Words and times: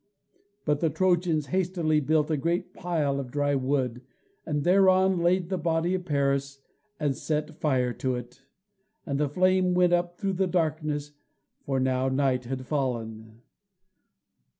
But 0.65 0.79
the 0.79 0.89
Trojans 0.89 1.45
hastily 1.45 1.99
built 1.99 2.31
a 2.31 2.35
great 2.35 2.73
pile 2.73 3.19
of 3.19 3.29
dry 3.29 3.53
wood, 3.53 4.01
and 4.47 4.63
thereon 4.63 5.19
laid 5.19 5.49
the 5.49 5.59
body 5.59 5.93
of 5.93 6.05
Paris 6.05 6.57
and 6.99 7.15
set 7.15 7.53
fire 7.59 7.93
to 7.93 8.15
it, 8.15 8.41
and 9.05 9.19
the 9.19 9.29
flame 9.29 9.75
went 9.75 9.93
up 9.93 10.17
through 10.17 10.33
the 10.33 10.47
darkness, 10.47 11.11
for 11.65 11.79
now 11.79 12.09
night 12.09 12.45
had 12.45 12.65
fallen. 12.65 13.43